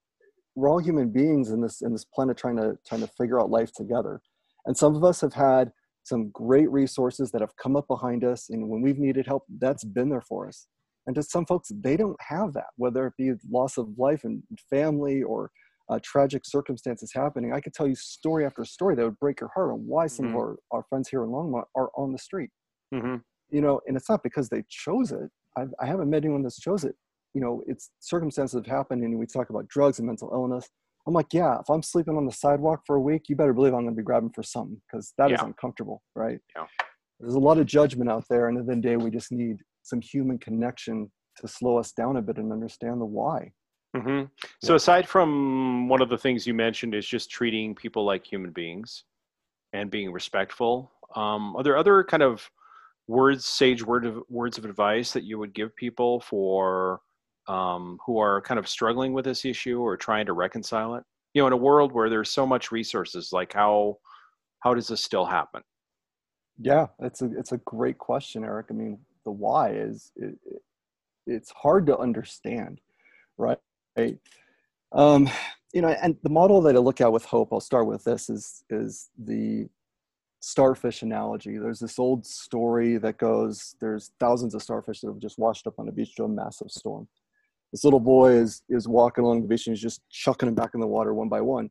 [0.56, 3.50] we're all human beings in this in this planet trying to trying to figure out
[3.50, 4.22] life together.
[4.66, 5.72] And some of us have had
[6.04, 9.84] some great resources that have come up behind us, and when we've needed help, that's
[9.84, 10.68] been there for us.
[11.08, 14.44] And to some folks, they don't have that, whether it be loss of life and
[14.70, 15.52] family or
[15.90, 17.52] uh, tragic circumstances happening.
[17.54, 20.28] I could tell you story after story that would break your heart on why some
[20.28, 20.30] Mhm.
[20.30, 22.52] of our, our friends here in Longmont are on the street.
[22.94, 23.18] hmm
[23.50, 25.30] You know, and it's not because they chose it.
[25.58, 26.96] I've, I haven't met anyone that's chose it.
[27.34, 30.70] You know, it's circumstances have happened, and we talk about drugs and mental illness.
[31.08, 33.74] I'm like, yeah, if I'm sleeping on the sidewalk for a week, you better believe
[33.74, 35.46] I'm going to be grabbing for something because that is Yeah.
[35.48, 36.40] uncomfortable, right?
[36.56, 36.68] Yeah.
[37.20, 39.10] There's a lot of judgment out there, and at the end of the day, we
[39.12, 43.52] just need some human connection to slow us down a bit and understand the why.
[43.96, 44.24] Hmm
[44.62, 48.52] So aside from one of the things you mentioned is just treating people like human
[48.52, 49.04] beings
[49.74, 50.92] and being respectful.
[51.16, 52.50] Um, are there other kind of
[53.08, 57.02] words, sage word of, words of advice that you would give people for
[57.48, 61.04] um, who are kind of struggling with this issue or trying to reconcile it?
[61.34, 63.98] You know, in a world where there's so much resources, like how
[64.62, 65.62] how does this still happen?
[66.58, 68.68] Yeah, it's a it's a great question, Eric.
[68.70, 70.62] I mean, the why is it, it,
[71.28, 72.80] it's hard to understand,
[73.38, 73.60] right?
[74.92, 75.30] Um,
[75.74, 78.30] you know, and the model that I look at with hope, I'll start with this
[78.30, 79.68] is is the
[80.42, 81.58] starfish analogy.
[81.58, 85.78] There's this old story that goes, there's thousands of starfish that have just washed up
[85.78, 87.08] on the beach to a massive storm.
[87.72, 90.72] This little boy is is walking along the beach and he's just chucking them back
[90.74, 91.70] in the water one by one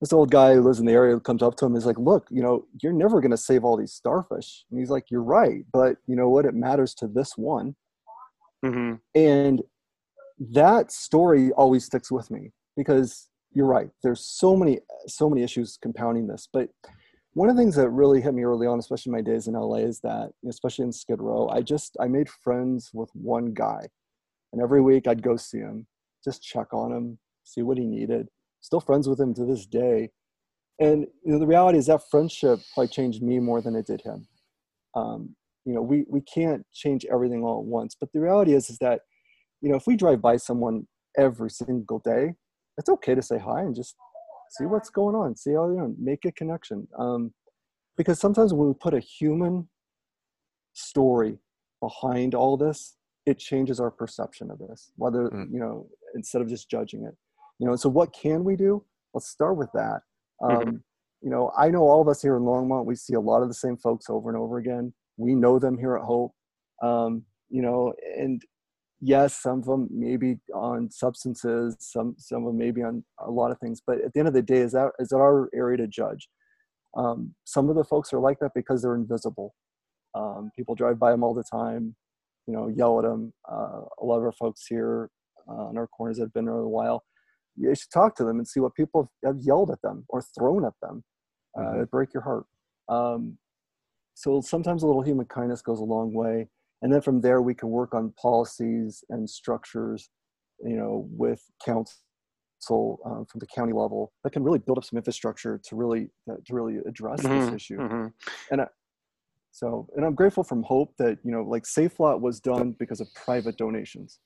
[0.00, 1.98] this old guy who lives in the area comes up to him and is like,
[1.98, 4.64] look, you know, you're never going to save all these starfish.
[4.70, 5.64] And he's like, you're right.
[5.72, 6.44] But you know what?
[6.44, 7.74] It matters to this one.
[8.64, 9.62] hmm And
[10.38, 13.88] that story always sticks with me because you're right.
[14.02, 16.48] There's so many, so many issues compounding this.
[16.52, 16.68] But
[17.32, 19.76] one of the things that really hit me early on, especially my days in LA,
[19.76, 23.88] is that, especially in Skid Row, I just, I made friends with one guy.
[24.52, 25.86] And every week I'd go see him,
[26.24, 28.28] just check on him, see what he needed
[28.60, 30.10] still friends with him to this day.
[30.80, 34.02] And you know, the reality is that friendship probably changed me more than it did
[34.02, 34.28] him.
[34.94, 38.70] Um, you know, we we can't change everything all at once, but the reality is
[38.70, 39.00] is that
[39.60, 42.34] you know if we drive by someone every single day,
[42.76, 43.96] it's okay to say hi and just
[44.50, 46.86] see what's going on, see how you know, make a connection.
[46.98, 47.32] Um,
[47.96, 49.68] because sometimes when we put a human
[50.72, 51.38] story
[51.80, 54.92] behind all this, it changes our perception of this.
[54.96, 55.52] Whether Mm.
[55.52, 57.14] you know, instead of just judging it
[57.58, 58.82] you know so what can we do
[59.14, 60.00] let's start with that
[60.42, 60.82] um, Mhm.
[61.20, 63.48] you know i know all of us here in longmont we see a lot of
[63.48, 66.32] the same folks over and over again we know them here at hope
[66.82, 68.42] um, you know and
[69.00, 73.50] yes, some of them maybe on substances, some some of them maybe on a lot
[73.50, 73.80] of things.
[73.86, 76.28] But at the end of the day, is that is that our area to judge?
[76.96, 79.54] Um, some of the folks are like that because they're invisible.
[80.14, 81.94] Um, people drive by them all the time,
[82.46, 83.32] you know, yell at them.
[83.50, 85.10] Uh, a lot of our folks here
[85.48, 87.04] uh, on our corners have been there a while,
[87.56, 90.64] you should talk to them and see what people have yelled at them or thrown
[90.64, 91.04] at them.
[91.56, 91.82] Uh, Mhm.
[91.82, 92.46] It break your heart.
[92.88, 93.38] Um,
[94.14, 96.48] so sometimes a little human kindness goes a long way
[96.82, 100.10] and then from there we can work on policies and structures
[100.64, 101.94] you know with council
[103.06, 106.10] um, from the county level that can really build up some infrastructure to really
[106.44, 107.78] to really address Mhm, this issue.
[107.78, 108.12] mhm.
[109.50, 113.00] so and i'm grateful from hope that you know like safe lot was done because
[113.00, 114.20] of private donations.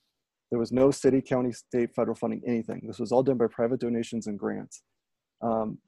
[0.50, 2.82] There was no city county state federal funding anything.
[2.86, 4.82] This was all done by private donations and grants.
[5.40, 5.78] Um,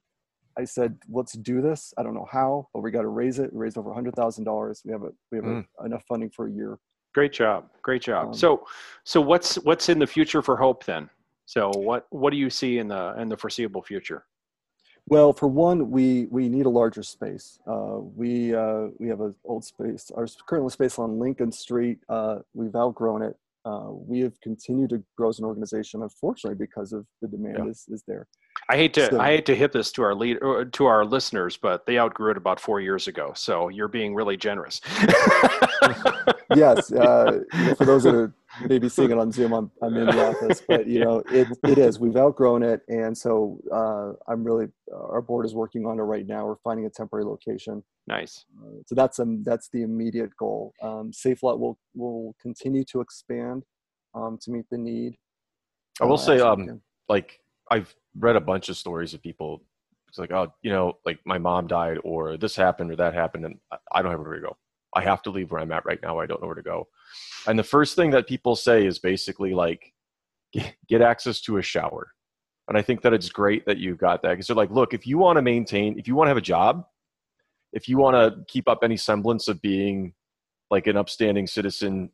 [0.57, 3.51] i said let's do this i don't know how but we got to raise it
[3.53, 6.77] we raised over $100000 we have a we have a, enough funding for a year
[7.15, 7.69] Great job.
[7.81, 8.27] Great job.
[8.27, 8.67] Um, so,
[9.05, 11.09] so what's what's in the future for Hope then?
[11.45, 14.25] So, what what do you see in the in the foreseeable future?
[15.07, 17.57] Well, for one, we we need a larger space.
[17.65, 20.11] Uh, we uh, we have an old space.
[20.13, 21.99] Our current space on Lincoln Street.
[22.09, 23.37] Uh, we've outgrown it.
[23.63, 27.69] Uh, we have continued to grow as an organization, unfortunately, because of the demand Yeah.
[27.69, 28.27] is is there.
[28.69, 30.39] I hate to So- I hate to hit this to our lead
[30.71, 33.31] to our listeners, but they outgrew it about four years ago.
[33.35, 34.81] So you're being really generous.
[36.55, 38.33] Yes, uh, you for those that are
[38.67, 41.77] maybe seeing it on Zoom, I'm I'm in the office, but you know it it
[41.77, 41.99] is.
[41.99, 46.25] We've outgrown it, and so uh, I'm really our board is working on it right
[46.25, 46.45] now.
[46.45, 47.83] We're finding a temporary location.
[48.07, 48.45] nice.
[48.61, 50.73] Uh, so that's um that's the immediate goal.
[50.81, 53.63] Um, Safe Lot will will continue to expand
[54.13, 55.17] um, to meet the need.
[55.99, 56.81] I will uh, say, as we um, can.
[57.09, 57.39] like
[57.71, 59.63] I've read a bunch of stories of people.
[60.07, 63.45] It's like, oh, you know, like my mom died, or this happened, or that happened,
[63.45, 63.59] and
[63.91, 64.57] I- don't have where to go.
[64.95, 66.19] I have to leave where I'm at right now.
[66.19, 66.87] I don't know where to go.
[67.47, 69.93] And the first thing that people say is basically like,
[70.53, 72.11] "Get- get access to a shower.
[72.67, 75.05] And I think that it's great that you've got that because they're like, look, if
[75.05, 76.87] you want to maintain, if you want to have a job,
[77.73, 80.13] if you want to keep up any semblance of being
[80.71, 82.09] like an upstanding citizen,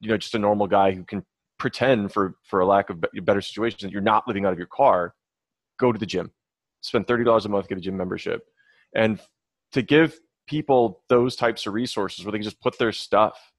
[0.00, 1.24] you know, just a normal guy who can
[1.58, 4.66] pretend for for a lack of better situations that you're not living out of your
[4.66, 5.14] car
[5.78, 6.30] go to the gym.
[6.80, 8.46] Spend $30 a month get a gym membership.
[8.94, 9.20] And
[9.72, 13.52] to give people those types of resources where they can just put their stuff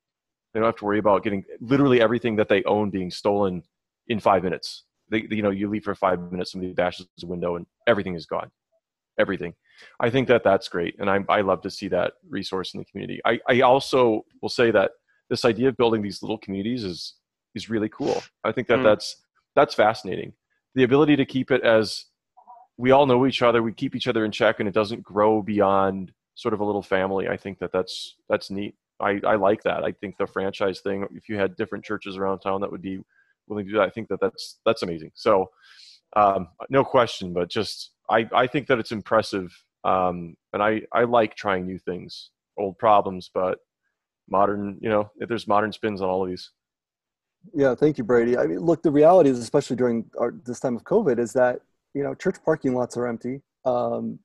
[0.54, 3.62] they don't have to worry about getting literally everything that they own being stolen
[4.08, 4.86] in five minutes.
[5.10, 8.26] They, you know you leave for five minutes somebody bashes the window and everything is
[8.26, 8.50] gone.
[9.20, 9.54] Everything.
[10.00, 12.86] I think that that's great and i, I love to see that resource in the
[12.86, 13.22] community.
[13.26, 14.92] I, I also will say that
[15.30, 17.14] this idea of building these little communities is
[17.58, 18.24] is really cool.
[18.44, 18.84] I think that Mm.
[18.84, 19.08] that's
[19.56, 20.34] that's fascinating.
[20.76, 22.06] The ability to keep it as
[22.78, 25.42] we all know each other, we keep each other in check, and it doesn't grow
[25.42, 27.28] beyond sort of a little family.
[27.28, 28.76] I think that that's that's neat.
[29.00, 29.84] I, I like that.
[29.84, 31.08] I think the franchise thing.
[31.12, 33.00] If you had different churches around town that would be
[33.48, 35.12] willing to do that, I think that that's that's amazing.
[35.16, 35.50] So,
[36.16, 37.34] um, no question.
[37.34, 39.52] But just I I think that it's impressive,
[39.84, 43.60] um, and I I like trying new things, old problems, but
[44.30, 44.78] modern.
[44.82, 46.52] You know, if there's modern spins on all of these.
[47.54, 48.38] Yeah, thank you, Brady.
[48.38, 51.62] I mean, look, the reality is, especially during our, this time of COVID, is that
[51.94, 53.42] you know church parking lots are empty.
[53.66, 54.20] Um,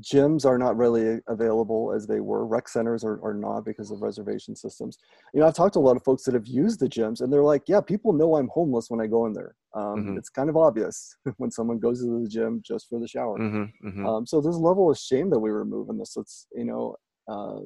[0.00, 2.44] gyms are not really available as they were.
[2.44, 4.98] Rec centers are, are not because of reservation systems.
[5.32, 7.32] You know, I've talked to a lot of folks that have used the gyms, and
[7.32, 9.54] they're like, "Yeah, people know I'm homeless when I go in there.
[9.74, 10.18] Um, Mhm.
[10.18, 13.88] It's kind of obvious when someone goes to the gym just for the shower." Mm-hmm,
[13.88, 14.06] mm-hmm.
[14.06, 16.16] Um, so there's a level of shame that we remove in this.
[16.16, 16.96] It's you know
[17.28, 17.60] uh,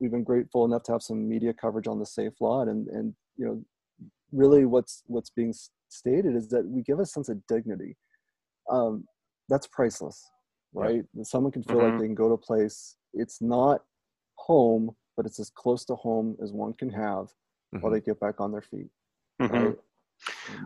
[0.00, 3.14] we've been grateful enough to have some media coverage on the safe lot, and and
[3.36, 3.64] you know
[4.32, 5.54] really what's what's being
[5.88, 7.96] stated is that we give a sense of dignity.
[8.70, 9.04] Um,
[9.48, 10.30] that's priceless,
[10.72, 11.04] right?
[11.14, 11.90] That someone can feel Mhm.
[11.92, 12.96] like they can go to a place.
[13.12, 13.82] It's not
[14.36, 17.28] home, but it's as close to home as one can have
[17.70, 17.92] while Mhm.
[17.92, 18.88] they get back on their feet.
[19.40, 19.66] Mhm.
[19.66, 19.78] Right?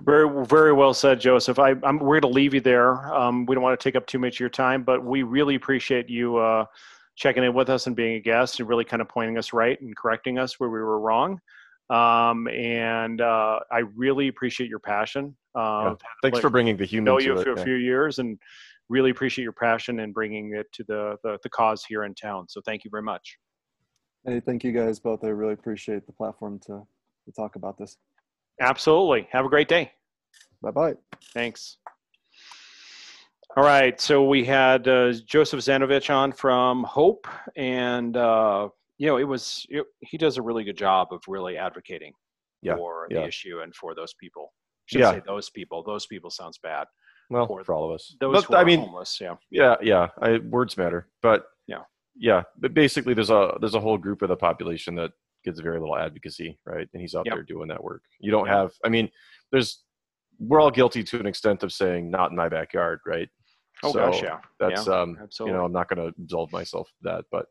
[0.05, 1.59] Very, very well said, Joseph.
[1.59, 3.13] I, I'm, we're going to leave you there.
[3.15, 5.55] Um, we don't want to take up too much of your time, but we really
[5.55, 6.67] appreciate you uh,
[7.15, 9.81] checking in with us and being a guest and really kind of pointing us right
[9.81, 11.41] and correcting us where we were wrong.
[11.89, 15.37] Um, and uh, I really appreciate your passion.
[15.55, 17.45] Uh, Thanks like, for bringing the human know to you it.
[17.45, 17.65] for a yeah.
[17.65, 18.39] few years and
[18.89, 22.47] really appreciate your passion and bringing it to the, the, the cause here in town.
[22.49, 23.37] So thank you very much.
[24.25, 25.25] Hey, thank you guys both.
[25.25, 26.83] I really appreciate the platform to,
[27.25, 27.97] to talk about this.
[28.61, 29.29] Absolutely.
[29.31, 29.93] Have a great day.
[30.63, 30.95] Bye bye.
[31.33, 31.79] Thanks.
[33.57, 38.69] All right, so we had uh, Joseph Zanovich on from Hope, and uh,
[38.99, 42.13] you know it was it, he does a really good job of really advocating
[42.63, 43.21] Yeah, for yeah.
[43.21, 44.53] the issue and for those people.
[44.87, 45.13] Should Yeah.
[45.13, 45.83] say those people.
[45.83, 46.87] Those people sounds bad.
[47.31, 48.15] Well, for for all of us.
[48.21, 49.19] Those but who I mean, homeless.
[49.21, 49.35] Yeah.
[49.51, 50.09] yeah, yeah.
[50.23, 51.83] I, words matter, but Yeah.
[52.15, 52.43] yeah.
[52.59, 55.11] But basically, there's a there's a whole group of the population that
[55.45, 56.89] gets very little advocacy, right?
[56.93, 57.35] And he's out Yep.
[57.35, 58.03] there doing that work.
[58.21, 58.73] You don't have.
[58.85, 59.11] I mean,
[59.53, 59.83] there's
[60.39, 63.29] we're all guilty to an extent of saying not in my backyard, right?
[63.83, 64.39] Oh So gosh, yeah.
[64.61, 65.53] That's um, absolutely.
[65.53, 67.47] you know, I'm not going to absolve myself of that, but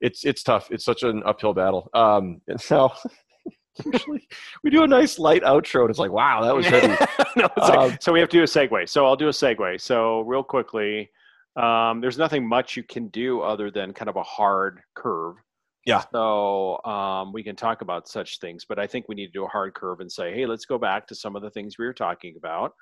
[0.00, 0.68] it's it's tough.
[0.70, 1.88] It's such an uphill battle.
[1.94, 2.92] Um, and so
[3.84, 4.26] usually
[4.62, 6.88] we do a nice light outro, and it's like, wow, that was heavy.
[7.36, 8.88] no, it's like- Um, so we have to do a segue.
[8.88, 9.80] So I'll do a segue.
[9.80, 11.10] So real quickly,
[11.56, 15.36] um, there's nothing much you can do other than kind of a hard curve.
[15.84, 16.02] Yeah.
[16.12, 19.44] So um, we can talk about such things, but I think we need to do
[19.44, 21.86] a hard curve and say, hey, let's go back to some of the things we
[21.86, 22.72] were talking about.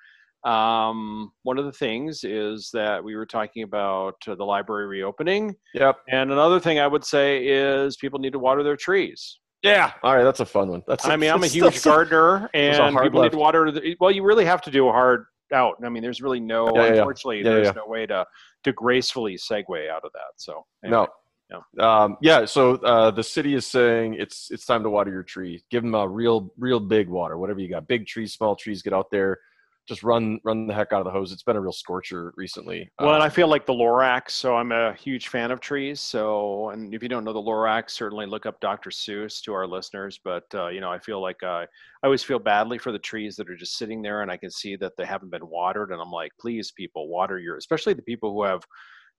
[0.44, 5.54] Um, one of the things is that we were talking about uh, the library reopening,
[5.74, 5.96] Yep.
[6.11, 9.38] and another thing I would say is people need to water their trees.
[9.62, 9.92] Yeah.
[10.02, 10.83] All right, that's a fun one.
[10.87, 11.07] That's.
[11.07, 13.70] I mean, I'm a huge that's- gardener, was and hard people need to water.
[13.70, 15.76] The, well, you really have to do a hard out.
[15.83, 16.66] I mean, there's really no.
[16.66, 16.94] Yeah, yeah, yeah.
[16.98, 17.72] unfortunately, Yeah, there's yeah.
[17.76, 18.26] no way to
[18.64, 20.33] to gracefully segue out of that.
[20.37, 21.07] So anyway.
[21.50, 21.87] No.
[21.87, 22.46] Um, yeah.
[22.46, 25.62] So uh, the city is saying it's it's time to water your tree.
[25.70, 27.87] Give them a real real big water, whatever you got.
[27.87, 28.83] Big trees, small trees.
[28.83, 29.38] Get out there,
[29.87, 31.31] just run run the heck out of the hose.
[31.33, 32.90] It's been a real scorcher recently.
[32.99, 34.31] Well, and I Um, feel like the Lorax.
[34.31, 36.01] So I'm a huge fan of trees.
[36.01, 38.90] So, and if you don't know the Lorax, certainly look up Dr.
[38.90, 40.18] Seuss to our listeners.
[40.25, 41.66] But uh, you know, I feel like uh, I
[42.05, 44.77] always feel badly for the trees that are just sitting there, and I can see
[44.77, 45.90] that they haven't been watered.
[45.92, 48.64] And I'm like, please, people, water your, especially the people who have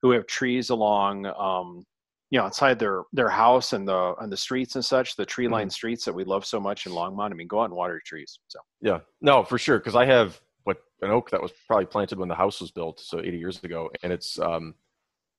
[0.01, 1.25] who have trees along.
[1.27, 1.83] Um,
[2.31, 5.47] you know, outside their their house and the and the streets and such, the tree
[5.47, 7.29] lined streets that we love so much in Longmont.
[7.31, 8.39] I mean, go out and water your trees.
[8.47, 9.77] So Yeah, no, for sure.
[9.77, 12.99] Because I have what an oak that was probably planted when the house was built,
[12.99, 14.75] so 80 years ago, and it's um,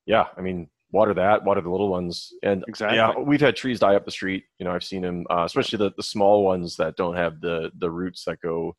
[0.06, 0.26] yeah.
[0.36, 2.96] I mean, water that, water the little ones, and Exactly.
[2.96, 4.44] yeah, we've had trees die up the street.
[4.58, 7.70] You know, I've seen them, uh, especially the the small ones that don't have the
[7.78, 8.76] the roots that go,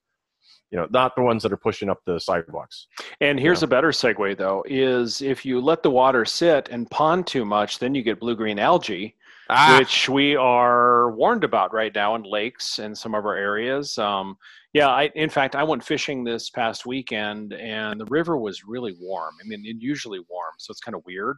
[0.72, 2.88] you know, not the ones that are pushing up the sidewalks.
[3.22, 3.66] And here's Yeah.
[3.66, 7.80] a better segue, though: is if you let the water sit and pond too much,
[7.80, 9.16] then you get blue-green algae,
[9.50, 13.98] Ah, which we are warned about right now in lakes and some of our areas.
[13.98, 14.36] Um,
[14.74, 18.94] yeah, I, in fact, I went fishing this past weekend, and the river was really
[19.00, 19.34] warm.
[19.42, 21.38] I mean, unusually warm, so it's kind of weird.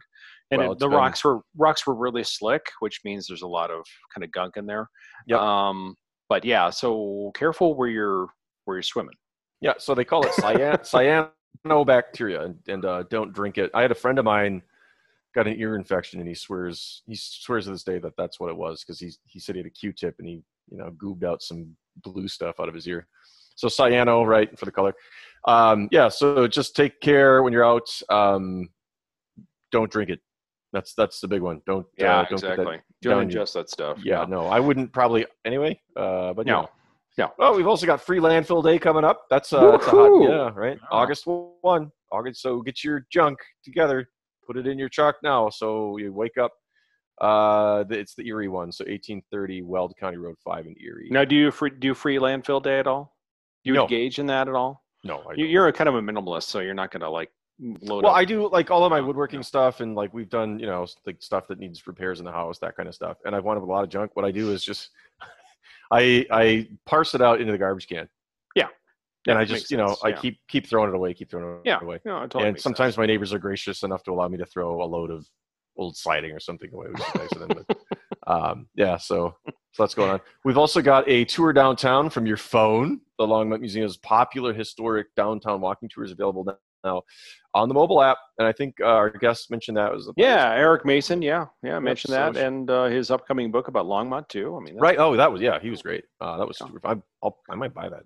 [0.50, 3.46] And Well, it- the been- rocks were rocks were really slick, which means there's a
[3.48, 4.88] lot of kind of gunk in there.
[5.26, 5.38] Yep.
[5.38, 5.94] Um,
[6.28, 8.26] but yeah, so careful where you're
[8.64, 9.16] where you're swimming.
[9.60, 10.78] Yeah, so they call it cyan-
[11.66, 13.70] cyanobacteria, and, and uh, don't drink it.
[13.74, 14.62] I had a friend of mine
[15.34, 18.50] got an ear infection, and he swears he swears to this day that that's what
[18.50, 21.24] it was because he he said he had a Q-tip and he you know goobed
[21.24, 23.06] out some blue stuff out of his ear.
[23.56, 24.94] So cyano, right for the color.
[25.46, 27.88] Um, yeah, so just take care when you're out.
[28.08, 28.70] Um,
[29.72, 30.20] don't drink it.
[30.72, 31.60] That's that's the big one.
[31.66, 32.80] Don't Yeah, uh, don't exactly.
[33.02, 33.98] Don't ingest that stuff.
[34.04, 35.80] yeah, no, I wouldn't probably anyway.
[35.96, 36.62] Uh, but No.
[36.62, 36.68] no,
[37.18, 37.32] No.
[37.38, 39.26] Well, we've also got free landfill day coming up.
[39.30, 40.78] That's, uh, that's a hot, yeah, right.
[40.80, 40.88] Yeah.
[40.90, 42.40] August one, August.
[42.40, 44.08] So get your junk together,
[44.50, 45.48] put it in your truck now.
[45.48, 46.52] So you wake up.
[47.20, 48.72] Uh, it's the Erie one.
[48.72, 51.08] So 1830 Weld County Road Five in Erie.
[51.10, 53.14] Now, do you free, do free landfill day at all?
[53.62, 53.82] Do you No.
[53.82, 54.82] engage in that at all?
[55.04, 55.50] no, I You, don't.
[55.50, 58.04] you're a kind of a minimalist, so you're not going to like load it.
[58.04, 58.16] Well, up.
[58.16, 61.22] I do like all of my woodworking stuff, and like we've done, you know, like
[61.22, 63.18] stuff that needs repairs in the house, that kind of stuff.
[63.24, 64.16] And I've wanted a lot of junk.
[64.16, 64.90] What I do is just,
[65.92, 68.08] I I parse it out into the garbage can.
[69.26, 69.32] Yeah.
[69.32, 70.16] And I just, you know, sense, I yeah.
[70.16, 72.00] keep keep throwing it away, keep throwing it Yeah, away.
[72.04, 72.98] no, totally and sometimes sense.
[72.98, 75.26] my neighbors are gracious enough to allow me to throw a load of
[75.76, 77.64] old siding or something away, which is nice of them.
[77.66, 77.76] But,
[78.26, 79.34] um, yeah, so,
[79.72, 80.20] so that's going on.
[80.44, 83.00] We've also got a tour downtown from your phone.
[83.18, 86.46] The Longmont Museum's popular historic downtown walking tour is available
[86.82, 87.02] now
[87.54, 88.16] on the mobile app.
[88.38, 91.20] And I think uh, our guest mentioned that was Yeah, Eric Mason.
[91.20, 94.56] Yeah, yeah, I mentioned that, and uh, his upcoming book about Longmont too.
[94.56, 94.98] I mean, right.
[94.98, 96.04] Oh, that was yeah, he was great.
[96.20, 96.66] Uh, that was Yeah.
[96.68, 96.80] super.
[96.80, 97.02] fun.
[97.22, 98.04] I'll, I might buy that.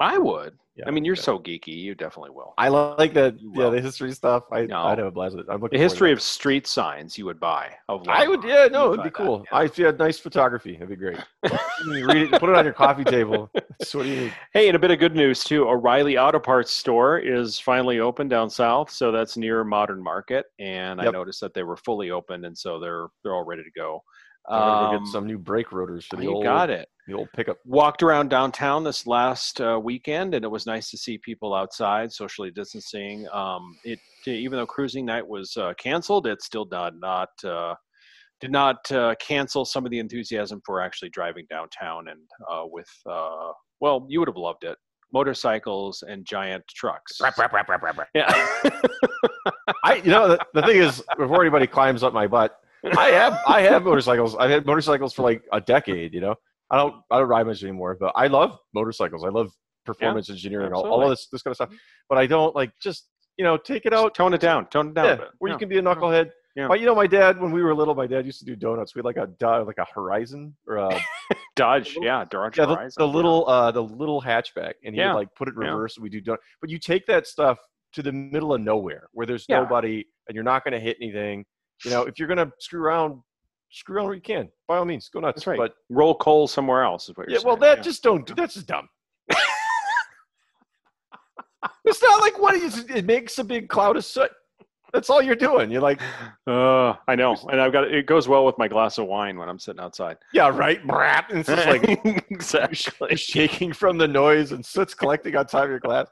[0.00, 0.58] I would.
[0.76, 1.76] Yeah, I mean, you're so geeky.
[1.76, 2.54] You definitely will.
[2.56, 3.34] I like that.
[3.40, 4.44] Yeah, the history stuff.
[4.52, 4.82] I No.
[4.82, 5.52] I'd have a blast with it.
[5.52, 8.06] I'm looking The history of street signs you would buy of.
[8.06, 9.44] I would, yeah, no, it'd be that, cool.
[9.50, 9.58] yeah.
[9.58, 11.18] I if you had nice photography, it'd be great.
[11.84, 13.50] you read it, put it on your coffee table.
[13.92, 14.34] What do you need.
[14.52, 15.68] Hey, and a bit of good news too.
[15.68, 21.00] O'Reilly Auto Parts store is finally open down south, so that's near Modern Market, and
[21.00, 24.02] I noticed that they were fully open, and so they're they're all ready to go.
[24.48, 26.88] I'm gonna go Um, get some new brake rotors for the you old, got it.
[27.06, 27.58] the old pickup.
[27.64, 32.12] Walked around downtown this last uh, weekend, and it was nice to see people outside,
[32.12, 33.26] socially distancing.
[33.32, 37.74] Um, it even though cruising night was uh, canceled, it still did not uh,
[38.40, 42.20] did not uh, cancel some of the enthusiasm for actually driving downtown and
[42.50, 44.76] uh, with uh, well, you would have loved it.
[45.12, 47.18] Motorcycles and giant trucks.
[48.14, 48.28] Yeah.
[49.84, 52.58] I, you know, the, the thing is, before anybody climbs up my butt,
[52.96, 54.36] I have, I have motorcycles.
[54.36, 56.14] I've had motorcycles for like a decade.
[56.14, 56.34] You know,
[56.70, 59.24] I don't, I don't ride much anymore, but I love motorcycles.
[59.24, 59.50] I love
[59.84, 61.70] performance engineering, all, all of this, this kind of stuff.
[62.08, 64.14] But I don't like just, you know, take it out.
[64.14, 64.66] tone it down.
[64.68, 65.04] Tone it down.
[65.06, 65.54] Yeah, where Yeah.
[65.54, 66.30] you can be a knucklehead.
[66.56, 66.72] Yeah.
[66.74, 68.94] You know, my dad when we were little, my dad used to do donuts.
[68.94, 69.28] We had like a
[69.64, 71.00] like a Horizon or a
[71.56, 73.14] Dodge, yeah, Dodge yeah, the, Horizon, the yeah.
[73.14, 75.12] little uh the little hatchback, and he Yeah.
[75.12, 75.68] would like put it Yeah.
[75.68, 75.96] reverse.
[75.96, 77.58] and We do donut, but you take that stuff
[77.92, 79.60] to the middle of nowhere where there's Yeah.
[79.60, 81.44] nobody, and you're not going to hit anything.
[81.84, 83.20] You know, if you're going to screw around,
[83.70, 84.48] screw around where you can.
[84.66, 85.36] By all means, go nuts.
[85.36, 85.58] That's right.
[85.58, 88.34] But roll coal somewhere else is what you're yeah, well, saying, that just don't do.
[88.34, 88.88] That's just dumb.
[91.84, 94.30] it's not like what is it makes a big cloud of soot.
[94.92, 95.70] That's all you're doing.
[95.70, 96.00] You're like,
[96.46, 99.46] Uh, I know, and I've got it goes well with my glass of wine when
[99.48, 100.16] I'm sitting outside.
[100.32, 101.26] yeah, right, brat.
[101.30, 101.84] And it's just like
[102.30, 103.14] exactly.
[103.16, 106.06] shaking from the noise and soot's collecting on top of your glass.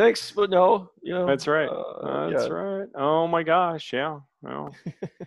[0.00, 1.26] Thanks, but no, you know.
[1.26, 1.68] That's right.
[1.68, 2.52] uh, That's yeah.
[2.52, 2.88] right.
[2.94, 4.18] Oh my gosh, yeah.
[4.40, 4.74] Well.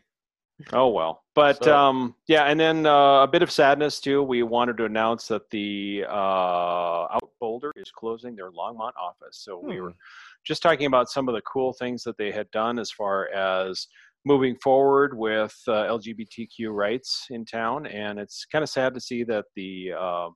[0.73, 1.23] oh well.
[1.35, 4.23] But So- um yeah, and then uh, a bit of sadness too.
[4.23, 9.37] We wanted to announce that the uh Out Boulder is closing their Longmont office.
[9.45, 9.97] So we were Hmm.
[10.45, 13.87] just talking about some of the cool things that they had done as far as
[14.25, 19.23] moving forward with uh, LGBTQ rights in town, and it's kind of sad to see
[19.25, 20.29] that the uh,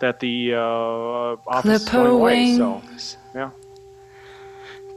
[0.00, 0.58] that the uh,
[1.46, 2.56] office Clip her going away.
[2.56, 3.16] So wings.
[3.34, 3.50] yeah.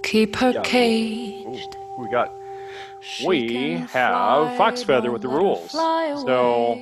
[0.03, 0.61] Keep her Yeah.
[0.63, 1.75] Caged.
[1.95, 2.31] who we got?
[3.01, 5.71] She We have Fox Feather with the rules.
[5.71, 6.79] So-.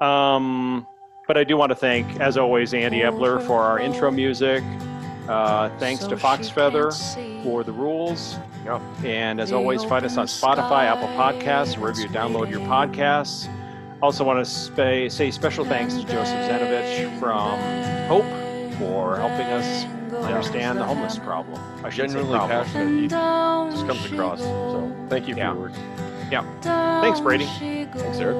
[0.00, 0.86] Um,
[1.26, 4.62] but I do want to thank, as always, Andy Ebler for our intro music.
[5.28, 6.90] Uh, thanks So to Fox Feather
[7.42, 8.36] for the rules.
[8.64, 8.80] Yeah.
[9.04, 13.48] And as The always, find us on Spotify, Apple Podcasts, wherever you download your podcasts.
[14.00, 17.58] Also, want to say, say special thanks to Joseph Zanovich from
[18.06, 18.24] Hope
[18.78, 19.84] for helping us
[20.24, 21.60] understand the homeless problem.
[21.84, 22.64] I Genuinely problem.
[22.64, 23.00] passionate.
[23.00, 24.40] He just comes across.
[24.40, 25.52] So thank you for Yeah.
[25.52, 25.72] your work.
[26.30, 27.00] Yeah.
[27.00, 27.46] Thanks, Brady.
[27.46, 28.36] Thanks, Eric.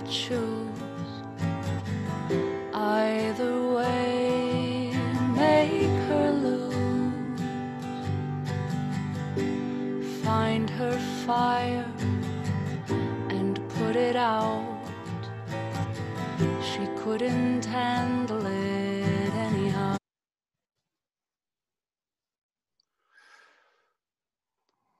[0.00, 1.12] Choose.
[2.72, 4.92] Either way,
[5.36, 7.40] make her lose.
[10.24, 11.90] Find her fire
[13.28, 14.80] and put it out.
[16.62, 18.71] She couldn't handle it.